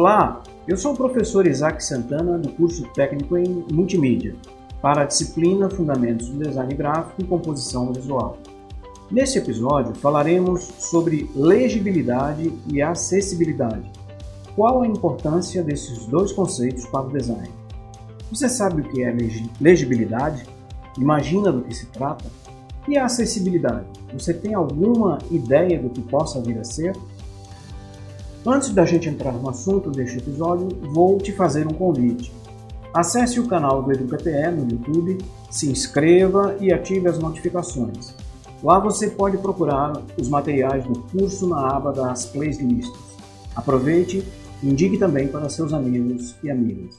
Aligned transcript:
Olá, 0.00 0.44
eu 0.68 0.76
sou 0.76 0.92
o 0.92 0.96
professor 0.96 1.44
Isaac 1.44 1.84
Santana 1.84 2.38
do 2.38 2.50
curso 2.50 2.86
técnico 2.94 3.36
em 3.36 3.64
Multimídia 3.72 4.36
para 4.80 5.02
a 5.02 5.04
disciplina 5.04 5.68
Fundamentos 5.68 6.28
do 6.28 6.38
Design 6.38 6.72
Gráfico 6.72 7.20
e 7.20 7.24
Composição 7.24 7.92
Visual. 7.92 8.38
Neste 9.10 9.38
episódio 9.38 9.96
falaremos 9.96 10.62
sobre 10.78 11.28
legibilidade 11.34 12.56
e 12.72 12.80
acessibilidade. 12.80 13.90
Qual 14.54 14.82
a 14.82 14.86
importância 14.86 15.64
desses 15.64 16.06
dois 16.06 16.30
conceitos 16.30 16.86
para 16.86 17.08
o 17.08 17.12
design? 17.12 17.50
Você 18.30 18.48
sabe 18.48 18.82
o 18.82 18.88
que 18.88 19.02
é 19.02 19.12
legibilidade? 19.60 20.46
Imagina 20.96 21.50
do 21.50 21.62
que 21.62 21.74
se 21.74 21.86
trata? 21.86 22.26
E 22.86 22.96
a 22.96 23.06
acessibilidade? 23.06 23.86
Você 24.12 24.32
tem 24.32 24.54
alguma 24.54 25.18
ideia 25.28 25.82
do 25.82 25.90
que 25.90 26.02
possa 26.02 26.40
vir 26.40 26.56
a 26.56 26.62
ser? 26.62 26.92
Antes 28.46 28.70
da 28.70 28.84
gente 28.84 29.08
entrar 29.08 29.32
no 29.32 29.48
assunto 29.48 29.90
deste 29.90 30.18
episódio, 30.18 30.68
vou 30.92 31.18
te 31.18 31.32
fazer 31.32 31.66
um 31.66 31.74
convite. 31.74 32.32
Acesse 32.94 33.40
o 33.40 33.48
canal 33.48 33.82
do 33.82 33.92
EducaPE 33.92 34.52
no 34.56 34.70
YouTube, 34.70 35.18
se 35.50 35.68
inscreva 35.68 36.56
e 36.60 36.72
ative 36.72 37.08
as 37.08 37.18
notificações. 37.18 38.14
Lá 38.62 38.78
você 38.78 39.10
pode 39.10 39.38
procurar 39.38 39.92
os 40.18 40.28
materiais 40.28 40.84
do 40.84 41.02
curso 41.02 41.48
na 41.48 41.76
aba 41.76 41.92
das 41.92 42.26
playlists. 42.26 42.92
Aproveite 43.56 44.24
e 44.62 44.68
indique 44.68 44.98
também 44.98 45.26
para 45.28 45.48
seus 45.48 45.72
amigos 45.72 46.36
e 46.42 46.50
amigas. 46.50 46.96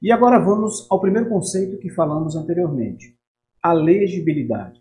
E 0.00 0.12
agora 0.12 0.38
vamos 0.38 0.86
ao 0.88 1.00
primeiro 1.00 1.28
conceito 1.28 1.78
que 1.78 1.90
falamos 1.90 2.36
anteriormente, 2.36 3.14
a 3.62 3.72
legibilidade. 3.72 4.80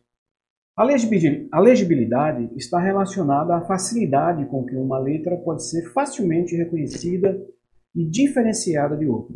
A 0.80 1.60
legibilidade 1.60 2.50
está 2.56 2.80
relacionada 2.80 3.54
à 3.54 3.60
facilidade 3.60 4.46
com 4.46 4.64
que 4.64 4.78
uma 4.78 4.98
letra 4.98 5.36
pode 5.36 5.68
ser 5.70 5.92
facilmente 5.92 6.56
reconhecida 6.56 7.38
e 7.94 8.06
diferenciada 8.06 8.96
de 8.96 9.06
outra. 9.06 9.36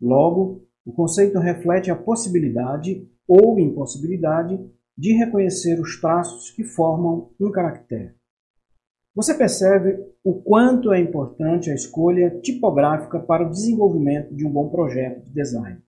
Logo, 0.00 0.66
o 0.84 0.92
conceito 0.92 1.38
reflete 1.38 1.88
a 1.88 1.94
possibilidade 1.94 3.08
ou 3.28 3.60
impossibilidade 3.60 4.58
de 4.98 5.12
reconhecer 5.12 5.80
os 5.80 6.00
traços 6.00 6.50
que 6.50 6.64
formam 6.64 7.30
um 7.40 7.52
caractere. 7.52 8.16
Você 9.14 9.34
percebe 9.34 10.04
o 10.24 10.42
quanto 10.42 10.92
é 10.92 10.98
importante 10.98 11.70
a 11.70 11.74
escolha 11.76 12.40
tipográfica 12.40 13.20
para 13.20 13.46
o 13.46 13.50
desenvolvimento 13.50 14.34
de 14.34 14.44
um 14.44 14.50
bom 14.50 14.68
projeto 14.68 15.22
de 15.22 15.30
design. 15.30 15.78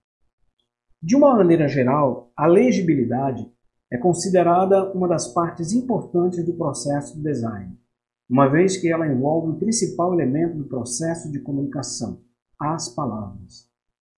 De 1.03 1.17
uma 1.17 1.35
maneira 1.35 1.67
geral, 1.67 2.31
a 2.37 2.47
legibilidade 2.47 3.53
é 3.93 3.99
considerada 3.99 4.93
uma 4.93 5.09
das 5.09 5.33
partes 5.33 5.73
importantes 5.73 6.45
do 6.45 6.55
processo 6.55 7.17
de 7.17 7.23
design, 7.23 7.79
uma 8.29 8.49
vez 8.49 8.77
que 8.77 8.91
ela 8.91 9.07
envolve 9.07 9.53
o 9.53 9.59
principal 9.59 10.13
elemento 10.15 10.57
do 10.57 10.65
processo 10.65 11.31
de 11.31 11.41
comunicação, 11.41 12.21
as 12.59 12.89
palavras. 12.89 13.69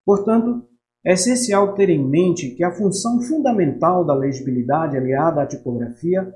Portanto, 0.05 0.67
é 1.05 1.13
essencial 1.13 1.73
ter 1.73 1.89
em 1.89 2.03
mente 2.03 2.51
que 2.51 2.63
a 2.63 2.71
função 2.71 3.21
fundamental 3.21 4.03
da 4.03 4.13
legibilidade 4.13 4.97
aliada 4.97 5.41
à 5.41 5.45
tipografia 5.45 6.33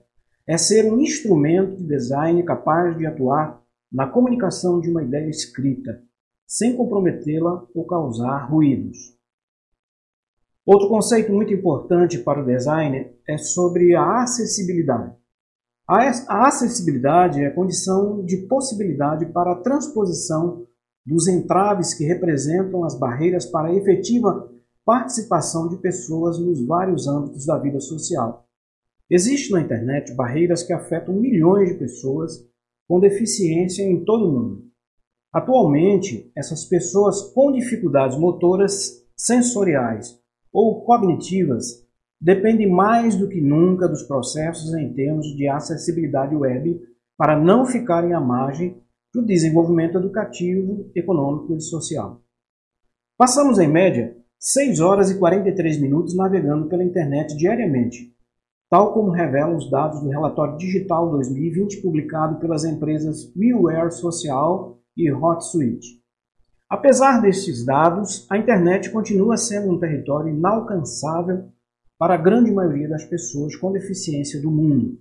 é 0.48 0.58
ser 0.58 0.92
um 0.92 1.00
instrumento 1.00 1.78
de 1.78 1.88
design 1.88 2.44
capaz 2.44 2.98
de 2.98 3.06
atuar 3.06 3.62
na 3.92 4.08
comunicação 4.08 4.80
de 4.80 4.90
uma 4.90 5.04
ideia 5.04 5.30
escrita, 5.30 6.02
sem 6.48 6.76
comprometê-la 6.76 7.66
ou 7.74 7.86
causar 7.86 8.50
ruídos. 8.50 8.98
Outro 10.66 10.90
conceito 10.90 11.32
muito 11.32 11.52
importante 11.54 12.20
para 12.20 12.42
o 12.42 12.46
design 12.46 13.12
é 13.28 13.38
sobre 13.38 13.96
a 13.96 14.22
acessibilidade. 14.22 15.16
A 15.88 16.48
acessibilidade 16.48 17.44
é 17.44 17.50
condição 17.50 18.24
de 18.24 18.38
possibilidade 18.48 19.26
para 19.26 19.54
a 19.54 19.62
transposição 19.62 20.66
dos 21.06 21.28
entraves 21.28 21.94
que 21.96 22.06
representam 22.06 22.84
as 22.84 22.98
barreiras 22.98 23.46
para 23.46 23.70
a 23.70 23.76
efetiva 23.76 24.50
participação 24.86 25.68
de 25.68 25.78
pessoas 25.78 26.40
nos 26.40 26.66
vários 26.66 27.08
âmbitos 27.08 27.46
da 27.46 27.58
vida 27.58 27.80
social. 27.80 28.48
Existem 29.10 29.52
na 29.54 29.62
internet 29.62 30.14
barreiras 30.14 30.64
que 30.64 30.72
afetam 30.72 31.16
milhões 31.16 31.70
de 31.70 31.80
pessoas 31.80 32.48
com 32.88 33.00
deficiência 33.00 33.84
em 33.84 34.06
todo 34.06 34.30
o 34.30 34.32
mundo. 34.32 34.64
Atualmente, 35.34 36.32
essas 36.38 36.66
pessoas 36.66 37.22
com 37.34 37.52
dificuldades 37.52 38.18
motoras, 38.18 39.04
sensoriais 39.18 40.21
ou 40.52 40.84
cognitivas 40.84 41.86
dependem 42.20 42.70
mais 42.70 43.16
do 43.16 43.28
que 43.28 43.42
nunca 43.42 43.88
dos 43.88 44.04
processos 44.04 44.74
em 44.74 44.94
termos 44.94 45.26
de 45.36 45.48
acessibilidade 45.48 46.36
web 46.36 46.80
para 47.18 47.40
não 47.40 47.66
ficarem 47.66 48.14
à 48.14 48.20
margem 48.20 48.80
do 49.14 49.26
desenvolvimento 49.26 49.98
educativo, 49.98 50.90
econômico 50.96 51.56
e 51.56 51.62
social. 51.62 52.22
Passamos, 53.18 53.60
em 53.60 53.68
média, 53.68 54.16
6 54.40 54.80
horas 54.80 55.12
e 55.12 55.20
43 55.20 55.80
minutos 55.80 56.16
navegando 56.16 56.68
pela 56.68 56.84
internet 56.84 57.36
diariamente, 57.38 58.12
tal 58.70 58.94
como 58.94 59.12
revelam 59.12 59.56
os 59.56 59.70
dados 59.70 60.02
do 60.02 60.10
relatório 60.10 60.58
digital 60.58 61.12
2020 61.12 61.82
publicado 61.82 62.40
pelas 62.40 62.64
empresas 62.64 63.32
WeWare 63.36 63.92
Social 63.92 64.80
e 64.98 65.12
HotSuite. 65.12 66.01
Apesar 66.72 67.22
destes 67.22 67.66
dados, 67.66 68.26
a 68.30 68.38
internet 68.38 68.90
continua 68.92 69.36
sendo 69.36 69.74
um 69.74 69.78
território 69.78 70.34
inalcançável 70.34 71.50
para 72.00 72.14
a 72.14 72.18
grande 72.18 72.50
maioria 72.50 72.88
das 72.88 73.04
pessoas 73.04 73.58
com 73.58 73.74
deficiência 73.74 74.42
do 74.42 74.50
mundo. 74.50 74.98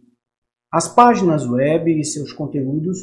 As 0.69 0.93
páginas 0.93 1.49
web 1.49 1.89
e 1.89 2.05
seus 2.05 2.33
conteúdos 2.33 2.99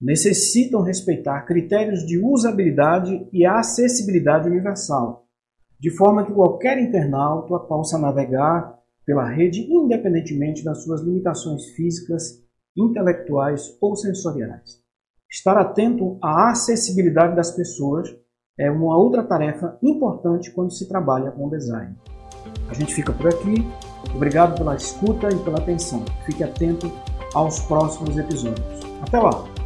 necessitam 0.00 0.82
respeitar 0.82 1.42
critérios 1.42 2.04
de 2.04 2.18
usabilidade 2.18 3.24
e 3.32 3.46
acessibilidade 3.46 4.48
universal, 4.48 5.24
de 5.78 5.96
forma 5.96 6.26
que 6.26 6.32
qualquer 6.32 6.76
internauta 6.76 7.56
possa 7.68 7.96
navegar 7.98 8.80
pela 9.06 9.28
rede 9.30 9.60
independentemente 9.72 10.64
das 10.64 10.82
suas 10.82 11.02
limitações 11.02 11.66
físicas, 11.66 12.42
intelectuais 12.76 13.78
ou 13.80 13.94
sensoriais. 13.94 14.87
Estar 15.30 15.58
atento 15.58 16.18
à 16.22 16.50
acessibilidade 16.50 17.36
das 17.36 17.50
pessoas 17.50 18.08
é 18.58 18.70
uma 18.70 18.96
outra 18.96 19.22
tarefa 19.22 19.78
importante 19.82 20.50
quando 20.50 20.72
se 20.72 20.88
trabalha 20.88 21.30
com 21.30 21.50
design. 21.50 21.94
A 22.68 22.74
gente 22.74 22.94
fica 22.94 23.12
por 23.12 23.28
aqui. 23.28 23.66
Obrigado 24.14 24.56
pela 24.56 24.74
escuta 24.74 25.28
e 25.28 25.38
pela 25.44 25.58
atenção. 25.58 26.04
Fique 26.24 26.42
atento 26.42 26.90
aos 27.34 27.60
próximos 27.60 28.16
episódios. 28.16 28.80
Até 29.02 29.18
lá! 29.18 29.57